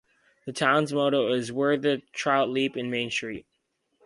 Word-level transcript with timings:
The 0.47 0.51
town's 0.51 0.91
motto 0.91 1.31
is, 1.31 1.51
Where 1.51 1.77
The 1.77 2.01
Trout 2.11 2.49
Leap 2.49 2.75
In 2.75 2.89
Main 2.89 3.11
Street. 3.11 3.45